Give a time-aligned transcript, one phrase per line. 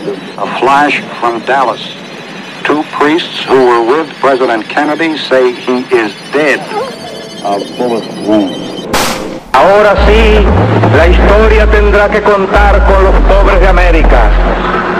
[0.00, 1.82] A flash from Dallas.
[2.64, 6.58] Two priests who were with President Kennedy say he is dead
[7.44, 8.88] of bullet wounds.
[9.52, 10.40] Ahora sí,
[10.96, 14.30] la historia tendrá que contar con los pobres de América,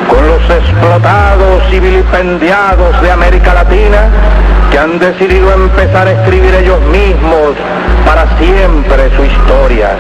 [0.07, 4.11] con los explotados y vilipendiados de América Latina
[4.71, 7.55] que han decidido empezar a escribir ellos mismos
[8.05, 9.97] para siempre su historia.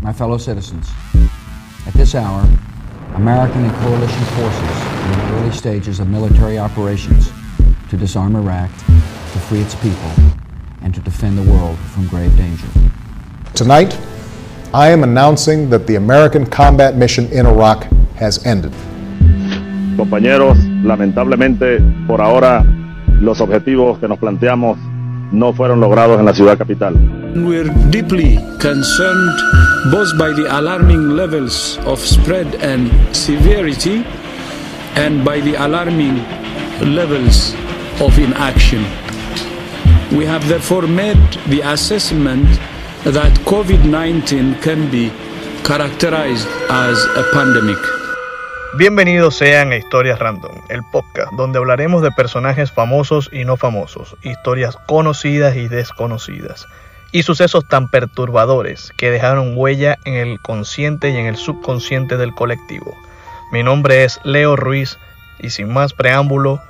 [0.00, 0.88] My fellow citizens,
[1.86, 2.48] at this hour,
[3.16, 7.30] American and coalition forces are in the early stages of military operations
[7.90, 10.10] to disarm Iraq, to free its people,
[10.80, 12.66] and to defend the world from grave danger.
[13.52, 13.98] Tonight,
[14.72, 17.84] I am announcing that the American combat mission in Iraq
[18.16, 18.72] has ended.
[19.98, 22.64] Compañeros, lamentablemente, por ahora,
[23.20, 24.78] los objetivos que nos planteamos
[25.30, 27.21] no fueron logrados en la ciudad capital.
[27.34, 29.38] We're deeply concerned
[29.90, 34.04] both by the alarming levels of spread and severity
[35.00, 36.16] and by the alarming
[36.94, 37.54] levels
[38.02, 38.84] of inaction.
[40.14, 41.16] We have therefore made
[41.48, 42.44] the assessment
[43.04, 45.08] that COVID 19 can be
[45.64, 47.78] characterized as a pandemic.
[48.76, 54.16] Bienvenidos sean a Historias Random, el podcast donde hablaremos de personajes famosos y no famosos,
[54.22, 56.66] historias conocidas y desconocidas,
[57.12, 62.34] y sucesos tan perturbadores que dejaron huella en el consciente y en el subconsciente del
[62.34, 62.96] colectivo.
[63.52, 64.98] Mi nombre es Leo Ruiz
[65.38, 66.60] y sin más preámbulo,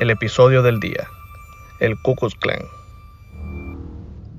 [0.00, 1.06] el episodio del día,
[1.78, 2.62] el Ku Klux Klan.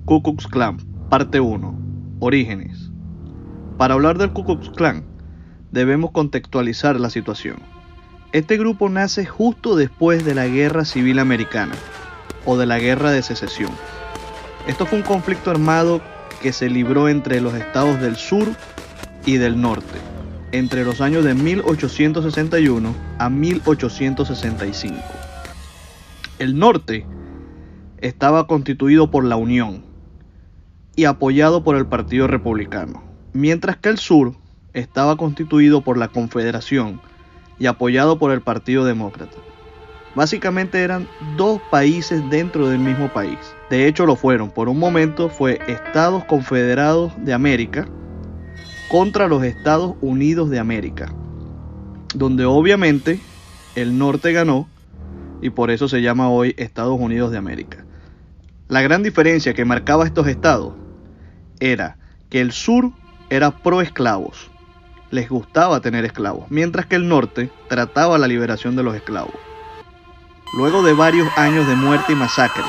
[0.03, 0.78] Ku Klux Klan,
[1.09, 1.80] parte 1,
[2.20, 2.92] Orígenes.
[3.77, 5.05] Para hablar del Ku Klux Klan,
[5.72, 7.55] debemos contextualizar la situación.
[8.33, 11.75] Este grupo nace justo después de la Guerra Civil Americana
[12.45, 13.72] o de la Guerra de Secesión.
[14.67, 16.02] Esto fue un conflicto armado
[16.42, 18.47] que se libró entre los estados del sur
[19.25, 20.00] y del norte,
[20.53, 24.95] entre los años de 1861 a 1865.
[26.39, 27.05] El norte
[27.98, 29.83] estaba constituido por la Unión
[30.95, 34.33] y apoyado por el Partido Republicano, mientras que el sur
[34.73, 37.02] estaba constituido por la Confederación
[37.59, 39.38] y apoyado por el Partido Demócrata.
[40.15, 41.08] Básicamente eran
[41.38, 43.39] dos países dentro del mismo país.
[43.73, 44.52] De hecho lo fueron.
[44.52, 47.88] Por un momento fue Estados Confederados de América
[48.88, 51.11] contra los Estados Unidos de América.
[52.14, 53.20] Donde obviamente
[53.73, 54.70] el norte ganó
[55.42, 57.83] y por eso se llama hoy Estados Unidos de América.
[58.67, 60.76] La gran diferencia que marcaba estos estados
[61.60, 61.98] era
[62.30, 62.92] que el sur
[63.32, 64.52] era pro esclavos
[65.10, 69.33] les gustaba tener esclavos, mientras que el norte trataba la liberación de los esclavos.
[70.56, 72.62] Luego de varios años de muerte y masacre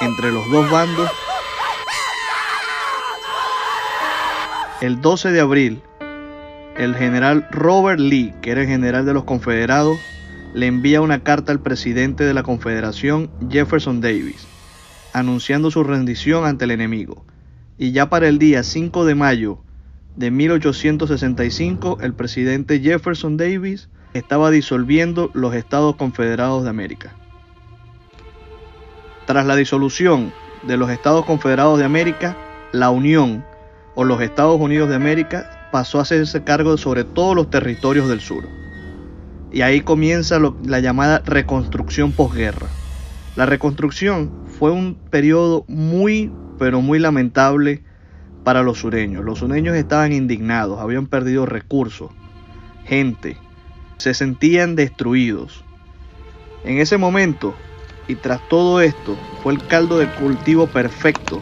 [0.00, 1.10] entre los dos bandos,
[4.80, 5.82] el 12 de abril,
[6.76, 9.98] el general Robert Lee, que era el general de los confederados,
[10.54, 14.46] le envía una carta al presidente de la confederación, Jefferson Davis,
[15.12, 17.24] anunciando su rendición ante el enemigo.
[17.78, 19.58] Y ya para el día 5 de mayo
[20.16, 27.14] de 1865, el presidente Jefferson Davis estaba disolviendo los Estados Confederados de América.
[29.26, 30.32] Tras la disolución
[30.62, 32.36] de los Estados Confederados de América,
[32.72, 33.44] la Unión
[33.94, 38.20] o los Estados Unidos de América pasó a hacerse cargo sobre todos los territorios del
[38.20, 38.44] sur.
[39.52, 42.68] Y ahí comienza la llamada reconstrucción posguerra.
[43.36, 47.82] La reconstrucción fue un periodo muy, pero muy lamentable
[48.44, 49.24] para los sureños.
[49.24, 52.12] Los sureños estaban indignados, habían perdido recursos,
[52.84, 53.36] gente,
[53.98, 55.64] se sentían destruidos.
[56.64, 57.54] En ese momento,
[58.08, 61.40] y tras todo esto, fue el caldo de cultivo perfecto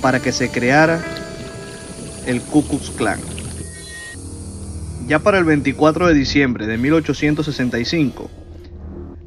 [0.00, 1.02] para que se creara
[2.26, 3.18] el Ku Klux Klan.
[5.06, 8.30] Ya para el 24 de diciembre de 1865,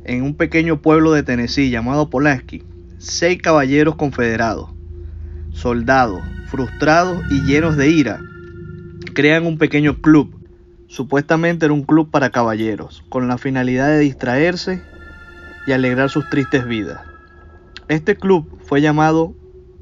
[0.05, 2.63] en un pequeño pueblo de Tennessee llamado Polaski,
[2.97, 4.69] seis caballeros confederados,
[5.51, 8.19] soldados, frustrados y llenos de ira,
[9.13, 10.37] crean un pequeño club.
[10.87, 14.81] Supuestamente era un club para caballeros, con la finalidad de distraerse
[15.67, 17.01] y alegrar sus tristes vidas.
[17.87, 19.33] Este club fue llamado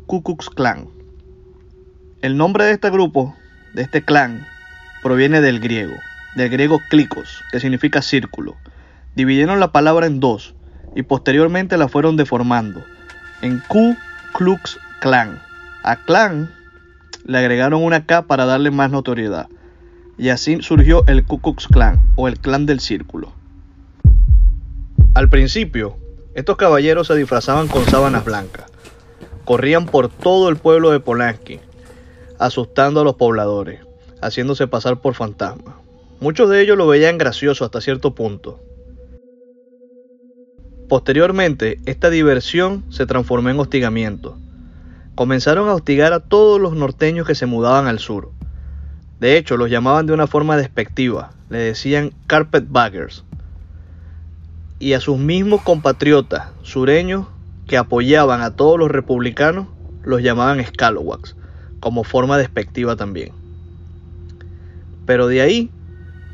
[0.07, 0.87] Ku Klux Klan.
[2.21, 3.35] El nombre de este grupo,
[3.73, 4.45] de este clan,
[5.01, 5.95] proviene del griego,
[6.35, 8.55] del griego klikos, que significa círculo.
[9.15, 10.55] Dividieron la palabra en dos
[10.95, 12.83] y posteriormente la fueron deformando
[13.41, 13.95] en Ku
[14.33, 15.39] Klux Klan.
[15.83, 16.51] A clan
[17.25, 19.47] le agregaron una K para darle más notoriedad.
[20.17, 23.38] Y así surgió el Ku Klux Klan o el clan del círculo.
[25.19, 25.97] Al principio,
[26.33, 28.71] estos caballeros se disfrazaban con sábanas blancas,
[29.43, 31.59] corrían por todo el pueblo de Polanski,
[32.37, 33.81] asustando a los pobladores,
[34.21, 35.75] haciéndose pasar por fantasmas.
[36.21, 38.61] Muchos de ellos lo veían gracioso hasta cierto punto.
[40.87, 44.37] Posteriormente, esta diversión se transformó en hostigamiento.
[45.15, 48.31] Comenzaron a hostigar a todos los norteños que se mudaban al sur.
[49.19, 53.25] De hecho, los llamaban de una forma despectiva, le decían carpetbaggers.
[54.79, 57.27] Y a sus mismos compatriotas sureños
[57.67, 59.67] que apoyaban a todos los republicanos
[60.03, 61.35] los llamaban scalawags,
[61.79, 63.31] como forma despectiva también.
[65.05, 65.71] Pero de ahí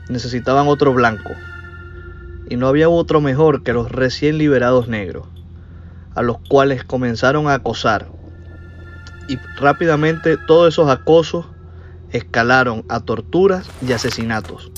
[0.09, 1.31] necesitaban otro blanco,
[2.49, 5.27] y no había otro mejor que los recién liberados negros,
[6.13, 8.07] a los cuales comenzaron a acosar.
[9.27, 11.47] Y rápidamente todos esos acosos
[12.11, 14.71] escalaron a torturas y asesinatos.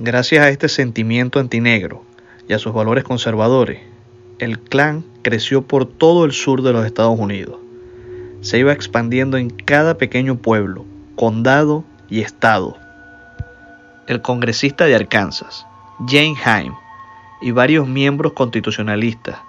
[0.00, 2.04] Gracias a este sentimiento antinegro
[2.48, 3.80] y a sus valores conservadores,
[4.38, 7.58] el clan creció por todo el sur de los Estados Unidos.
[8.40, 10.84] Se iba expandiendo en cada pequeño pueblo,
[11.16, 12.76] condado y estado.
[14.06, 15.66] El congresista de Arkansas,
[16.06, 16.74] Jane Haim,
[17.40, 19.40] y varios miembros constitucionalistas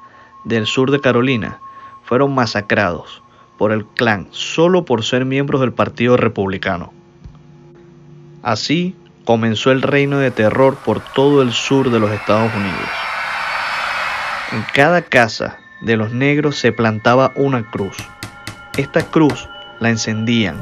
[0.46, 1.60] del sur de Carolina
[2.02, 3.22] fueron masacrados
[3.60, 6.92] por el clan solo por ser miembros del Partido Republicano.
[8.42, 8.96] Así
[9.30, 12.90] comenzó el reino de terror por todo el sur de los Estados Unidos.
[14.52, 17.96] En cada casa de los negros se plantaba una cruz.
[18.76, 19.48] Esta cruz
[19.80, 20.58] la encendían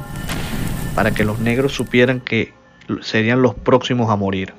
[0.95, 2.53] para que los negros supieran que
[2.99, 4.53] serían los próximos a morir.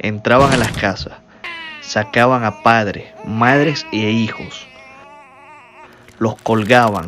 [0.00, 1.12] Entraban a las casas,
[1.82, 4.66] sacaban a padres, madres e hijos,
[6.18, 7.06] los colgaban,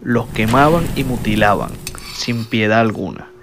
[0.00, 1.72] los quemaban y mutilaban
[2.14, 3.35] sin piedad alguna.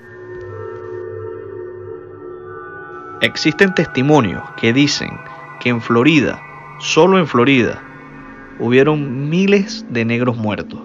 [3.23, 5.17] Existen testimonios que dicen
[5.61, 6.43] que en Florida,
[6.81, 7.81] solo en Florida,
[8.59, 10.81] hubieron miles de negros muertos.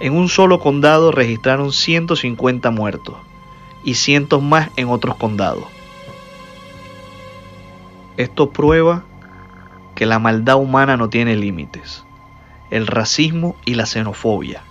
[0.00, 3.16] En un solo condado registraron 150 muertos
[3.84, 5.64] y cientos más en otros condados.
[8.16, 9.04] Esto prueba
[9.94, 12.02] que la maldad humana no tiene límites,
[12.70, 14.62] el racismo y la xenofobia.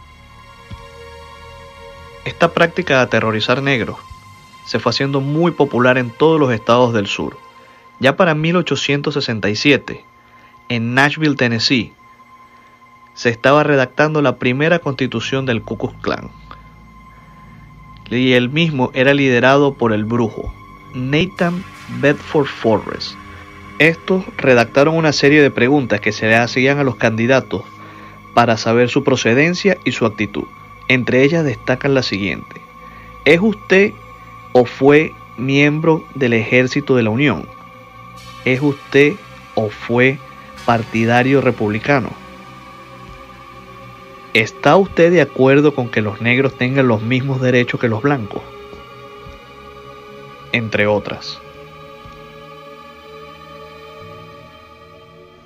[2.26, 3.98] Esta práctica de aterrorizar negros
[4.68, 7.38] se fue haciendo muy popular en todos los estados del sur.
[8.02, 10.04] Ya para 1867,
[10.68, 11.94] en Nashville, Tennessee,
[13.14, 16.30] se estaba redactando la primera constitución del Ku Klux Klan.
[18.12, 20.54] Y el mismo era liderado por el brujo
[20.94, 21.64] Nathan
[22.02, 23.14] Bedford Forrest.
[23.80, 27.64] Estos redactaron una serie de preguntas que se le hacían a los candidatos
[28.34, 30.44] para saber su procedencia y su actitud.
[30.90, 32.62] Entre ellas destacan la siguiente.
[33.24, 33.94] ¿Es usted
[34.60, 37.46] o fue miembro del ejército de la Unión?
[38.44, 39.14] ¿Es usted
[39.54, 40.18] o fue
[40.66, 42.10] partidario republicano?
[44.34, 48.42] ¿Está usted de acuerdo con que los negros tengan los mismos derechos que los blancos?
[50.54, 51.40] Entre otras.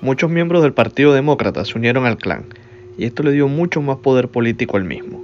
[0.00, 2.46] Muchos miembros del Partido Demócrata se unieron al clan
[2.96, 5.22] y esto le dio mucho más poder político al mismo,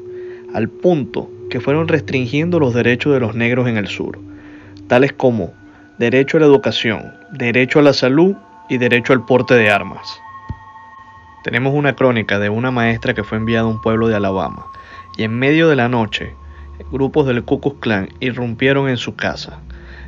[0.52, 4.18] al punto que fueron restringiendo los derechos de los negros en el sur,
[4.86, 5.52] tales como
[5.98, 8.36] derecho a la educación, derecho a la salud
[8.68, 10.20] y derecho al porte de armas.
[11.44, 14.66] Tenemos una crónica de una maestra que fue enviada a un pueblo de Alabama
[15.16, 16.34] y en medio de la noche
[16.90, 19.60] grupos del Ku Klux Klan irrumpieron en su casa.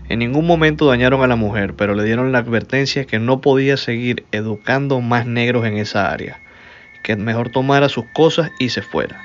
[0.09, 3.77] En ningún momento dañaron a la mujer, pero le dieron la advertencia que no podía
[3.77, 6.41] seguir educando más negros en esa área,
[7.03, 9.23] que mejor tomara sus cosas y se fuera.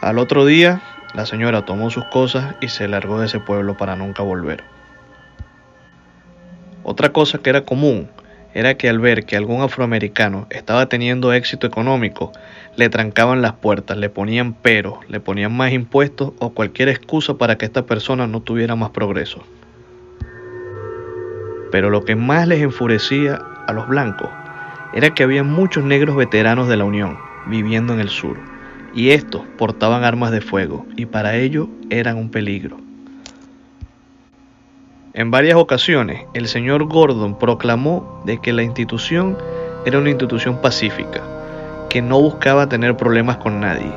[0.00, 0.80] Al otro día,
[1.14, 4.64] la señora tomó sus cosas y se largó de ese pueblo para nunca volver.
[6.84, 8.08] Otra cosa que era común
[8.54, 12.32] era que al ver que algún afroamericano estaba teniendo éxito económico,
[12.76, 17.56] le trancaban las puertas, le ponían peros, le ponían más impuestos o cualquier excusa para
[17.56, 19.42] que esta persona no tuviera más progreso.
[21.70, 24.28] Pero lo que más les enfurecía a los blancos
[24.92, 28.38] era que había muchos negros veteranos de la Unión viviendo en el sur,
[28.94, 32.78] y estos portaban armas de fuego y para ello eran un peligro.
[35.14, 39.36] En varias ocasiones, el señor Gordon proclamó de que la institución
[39.84, 41.22] era una institución pacífica,
[41.90, 43.92] que no buscaba tener problemas con nadie,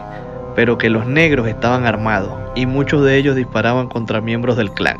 [0.56, 4.98] pero que los negros estaban armados y muchos de ellos disparaban contra miembros del clan.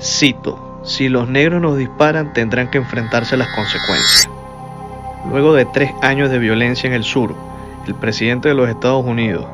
[0.00, 4.30] Cito, si los negros nos disparan tendrán que enfrentarse a las consecuencias.
[5.28, 7.34] Luego de tres años de violencia en el sur,
[7.90, 9.46] el presidente de los Estados Unidos,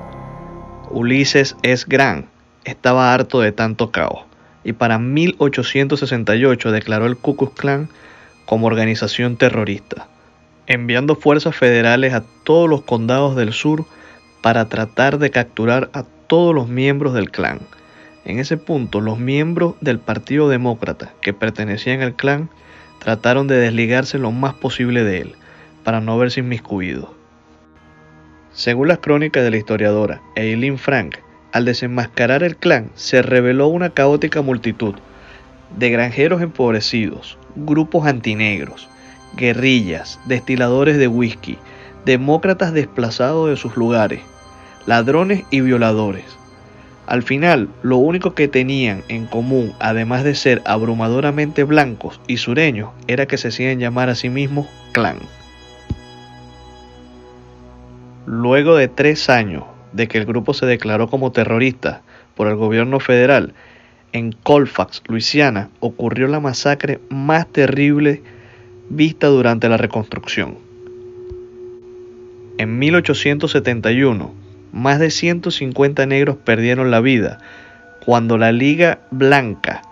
[0.91, 1.87] Ulises S.
[1.89, 2.27] Grant,
[2.65, 4.27] estaba harto de tanto caos
[4.63, 7.89] y para 1868 declaró el Ku Klux Klan
[8.45, 10.07] como organización terrorista,
[10.67, 13.87] enviando fuerzas federales a todos los condados del sur
[14.43, 17.61] para tratar de capturar a todos los miembros del clan.
[18.27, 22.51] En ese punto, los miembros del Partido Demócrata que pertenecían al clan
[22.99, 25.35] trataron de desligarse lo más posible de él,
[25.85, 27.16] para no verse inmiscuidos.
[28.57, 31.17] Según las crónicas de la historiadora Eileen Frank,
[31.53, 34.95] al desenmascarar el clan se reveló una caótica multitud
[35.77, 38.89] de granjeros empobrecidos, grupos antinegros,
[39.37, 41.59] guerrillas, destiladores de whisky,
[42.07, 44.21] demócratas desplazados de sus lugares,
[44.87, 46.25] ladrones y violadores.
[47.07, 52.89] Al final, lo único que tenían en común, además de ser abrumadoramente blancos y sureños,
[53.07, 55.19] era que se hacían llamar a sí mismos clan.
[58.27, 62.03] Luego de tres años de que el grupo se declaró como terrorista
[62.35, 63.55] por el gobierno federal,
[64.13, 68.23] en Colfax, Luisiana, ocurrió la masacre más terrible
[68.89, 70.59] vista durante la reconstrucción.
[72.59, 74.33] En 1871,
[74.73, 77.39] más de 150 negros perdieron la vida
[78.05, 79.83] cuando la Liga Blanca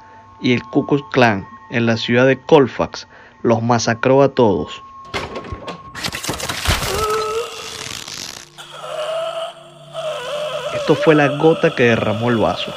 [0.40, 3.06] y el Ku Klux Klan en la ciudad de Colfax
[3.42, 4.82] los masacró a todos.
[10.84, 12.70] Esto fue la gota que derramó el vaso.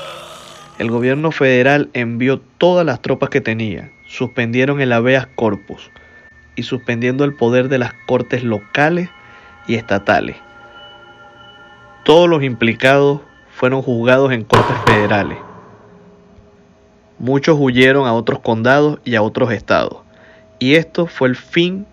[0.79, 5.91] El gobierno federal envió todas las tropas que tenía, suspendieron el habeas corpus
[6.55, 9.09] y suspendiendo el poder de las cortes locales
[9.67, 10.37] y estatales.
[12.05, 13.19] Todos los implicados
[13.51, 15.39] fueron juzgados en cortes federales.
[17.19, 19.97] Muchos huyeron a otros condados y a otros estados.
[20.59, 21.85] Y esto fue el fin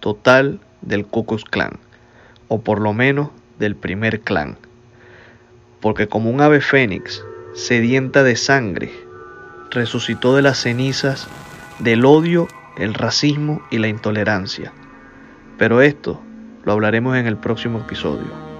[0.00, 1.78] total del Ku Klux Klan,
[2.48, 3.28] o por lo menos
[3.60, 4.56] del primer clan
[5.80, 8.92] porque como un ave fénix, sedienta de sangre,
[9.70, 11.28] resucitó de las cenizas
[11.78, 14.72] del odio, el racismo y la intolerancia.
[15.58, 16.20] Pero esto
[16.64, 18.50] lo hablaremos en el próximo episodio.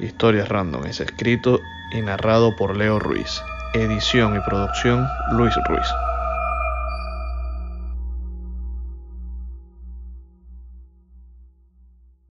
[0.00, 1.60] Historias Random es escrito
[1.92, 3.42] y narrado por Leo Ruiz.
[3.74, 5.86] Edición y producción Luis Ruiz.